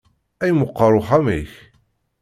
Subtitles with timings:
[0.43, 1.51] Ay meqqer uxxam-ik!